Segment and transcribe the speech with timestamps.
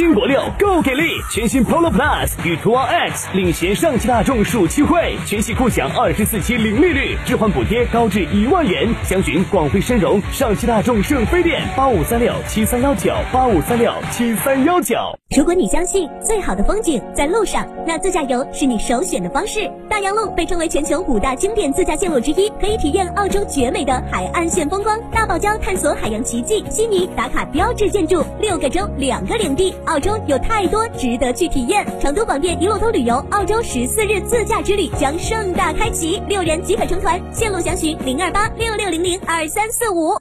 [0.00, 1.20] 新国六够给力！
[1.30, 8.88] 全新 Polo Plus 与途昂 X 领衔上汽大众暑期惠，全系酷享二十四期零利率，置换补贴高至一万元。
[9.04, 14.96] 详询广汇深融上汽大众圣菲店八五三六七三幺九八五三六七三幺九。
[15.36, 19.70] 如果你相信最好的风景在路上，那自驾游是你首选的方式。
[19.86, 31.84] 大洋路被称为全球五大经典自驾线路之一，可以体验澳洲绝美的海岸线风光，大堡礁探索海洋奇迹，悉尼打卡标志建筑，六个州两个领地，澳洲有太多值得去体验。
[32.00, 40.16] 成都广电一路通旅游澳洲十四日自驾之旅将盛大开启，六人即可成团，线路详询零二八六六零零二三四五。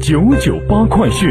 [0.00, 1.28] 九九八快讯。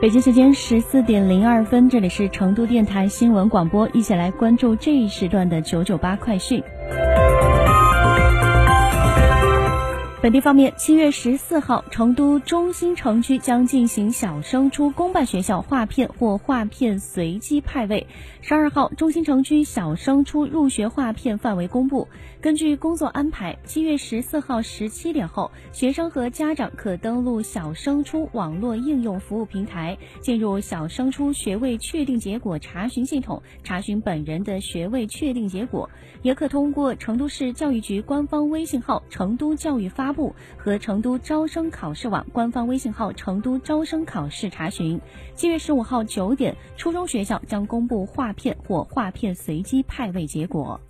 [0.00, 6.62] 北京时间十四点零二分，这里是成都电台新闻广播，一起来关注这一时段的九九八快讯。
[10.20, 18.04] 本地方面，七月十四号，成都中心城区将进行小升初公办学校划片或划片随机派位。
[18.40, 22.08] 十二号，中心城区小升初入学划片范围公布。
[22.40, 35.88] 根据工作安排，七月十四号十七点后，学生和家长可登录小升初网络应用服务平台，进入小升初学位确定结果查询系统，查询本人的学位确定结果，
[36.22, 44.98] 也可通过成都市教育局官方微信号“成都教育发发布”和成都招生考试网官方微信号“成都招生考试”查询。
[45.34, 50.80] 七月十五号九点，初中学校将公布划片或划片随机派位结果。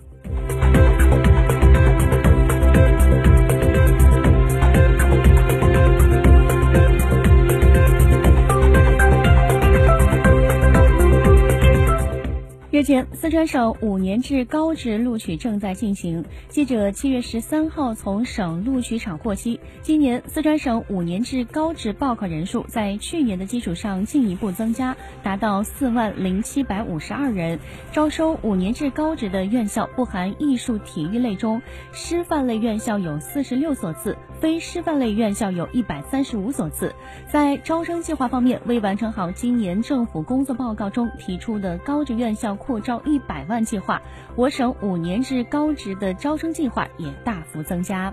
[12.79, 16.25] 日前，四川省五年制高职录取正在进行。
[16.49, 27.59] 记者七月十三号从省录取场获悉，今年四川省五年制高职报考人数在去年的基础上进一步增加，达到四万零七百五十二人。
[27.91, 36.95] 招收五年制高职的院校不含艺术体育类中，师范类院校有四十六所次，非师范类院校有一百三十五所次。
[37.29, 44.03] 在招生计划方面，为完成好今年政府工作报告中提出的高职院校扩招一百万计划，
[44.37, 48.13] 我省五年制高职的招生计划也大幅增加。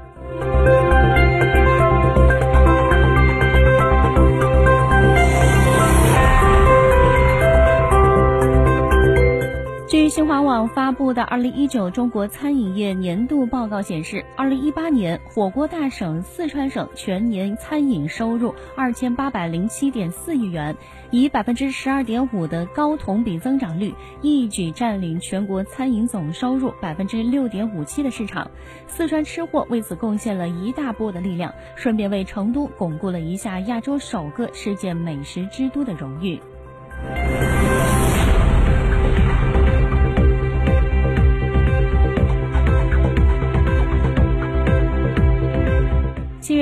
[10.15, 20.73] 新华网发布的《二零一九中国餐饮业年度报告》显示，二零一八年火锅大省四川省全年餐饮收入二千八百零七点四亿元，
[21.11, 28.49] 以百分之十二点五的高同比增长率，一举占领全国餐饮总收入百分之六点五七的市场。
[28.87, 36.39] 四川吃货为此贡献了一大波的力量，顺便为成都巩固了一下亚洲首个世界美食之都的荣誉。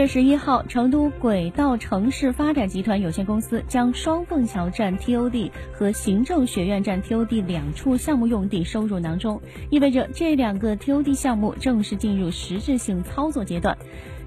[0.03, 13.77] 月十一号，成都轨道城市发展集团有限公司将双凤桥站 TOD 和行政学院站 TOD 两处项目用地收入囊中，意味着这两个 TOD 项目正式进入实质性操作阶段。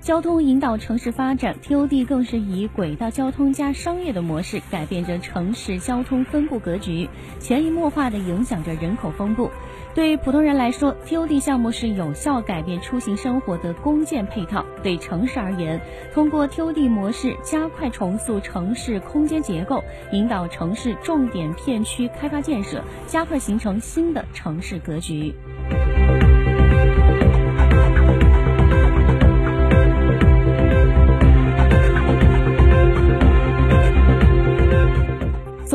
[0.07, 7.11] 交通引导城市发展，TOD 更是以轨道交通加商业的模式改变着城市交通分布格局，
[7.41, 9.51] 潜移默化地影响着人口分布。
[9.97, 15.81] 对普通人来说，TOD 项目是有效改变出行生活的公建配套；对城市而言，
[16.15, 19.83] 通过 TOD 模式加快重塑城市空间结构，
[20.13, 25.35] 引导城市重点片区开发建设，加快形成新的城市格局。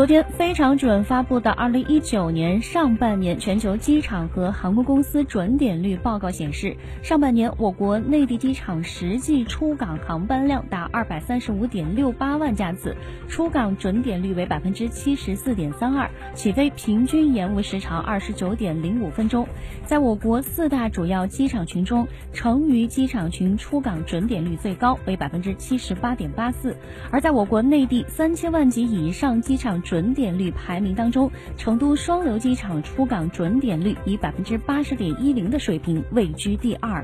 [0.01, 12.95] 昨天，非常准发布的二零一九年上半年全球机场和航空公司准点率报告显示，上半年我国内地机场实际出港航班量达二百三十五点六八万架次，
[13.29, 19.47] 出港准点率为百分之七十四点三二，起飞平均延误时长二十九点零五分钟。
[19.85, 26.75] 在我国四大主要机场群中，成渝机场群出港准点率最高，为百分之七十八点八四。
[27.11, 37.03] 而在我国内地三千万级以上机场准点率排名当中，成都双流机场出港准点率以百分之八十点一零的水平位居第二。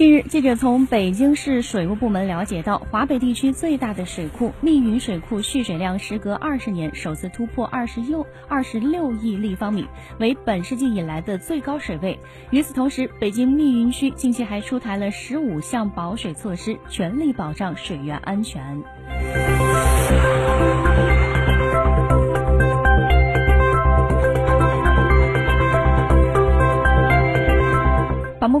[0.00, 9.86] 近日，记者从北京市水务部门了解到，华北地区最大的水库密云水库蓄水量时隔二十年首次突破二十六二十六亿立方米，
[10.18, 12.18] 为本世纪以来的最高水位。
[12.50, 18.82] 与此同时，北京密云区近期还出台了十五项保水措施，全力保障水源安全。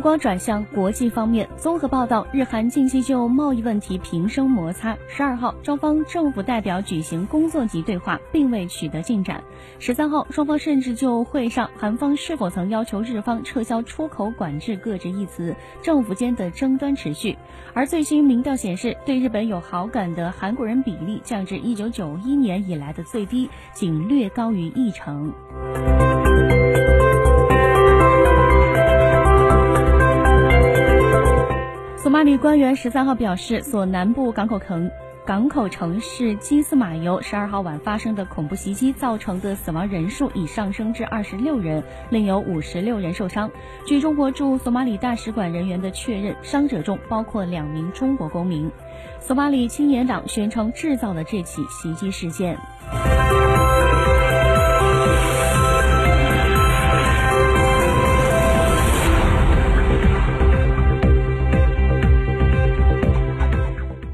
[0.00, 4.96] 目光转向国际方面，综合报道，日韩近期就贸易问题平生摩擦。
[5.06, 9.44] 十二号，双方政府代表举行工作级对话，并未取得进展。
[9.78, 17.36] 十三号，双方甚至就会上韩方是否曾要求日方撤销出口管制各执一词，政府间的争端持续。
[17.74, 25.30] 而最新民调显示，对日本有好感的韩国人比例降至一九九一年以来的最低，仅略高于一成。
[32.20, 34.90] 索马里官员十三号表示，所南部港口城
[35.24, 43.50] 港口城市基斯马尤十二号晚发生的恐怖袭击造成的死亡人数已上升至二十六人，另有五十六人受伤。
[43.86, 48.70] 据中国驻索马里大使馆人员的确认，伤者中包括两名中国公民。
[49.18, 52.58] 索马里青年党宣称制造了这起袭击事件。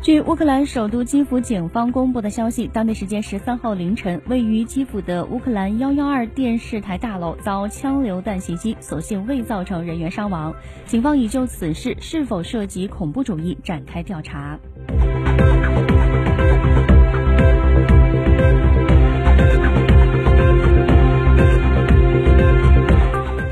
[0.06, 10.54] 据乌克兰首都基辅警方公布的消息，当地时间十三号凌晨，位于基辅的乌克兰幺幺二电视台大楼遭枪榴弹袭击，所幸未造成人员伤亡。
[10.84, 14.56] 警方已就此事是否涉及恐怖主义展开调查。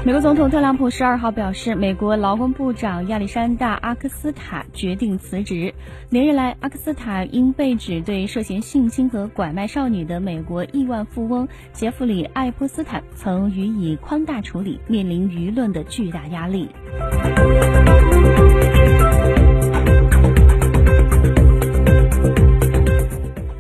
[0.06, 5.72] 美国总统特朗普十二号表示，美国劳工部长亚历山大·阿克斯塔决定辞职。
[6.10, 16.68] 连日来，阿克斯塔因被指对涉嫌性侵和拐卖少女的美国亿万富翁杰弗里·爱泼斯坦曾予以宽大处理，面临舆论的巨大压力。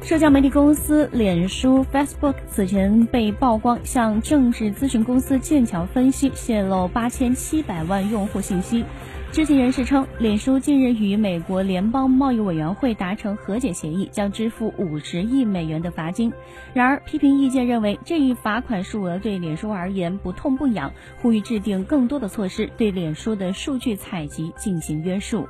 [0.04, 8.84] 社交媒体公司脸书 （Facebook） 此前被曝光向政治咨询公司剑桥分析泄露八千七百万用户信息。
[9.32, 16.30] 知情人士称，脸书近日与美国联邦贸易委员会达成和解协议，将支付五十亿美元的罚金。
[16.74, 20.92] 然而，批评意见认为这一罚款数额对脸书而言不痛不痒，
[21.22, 25.48] 呼吁制定更多的措施对脸书的数据采集进行约束。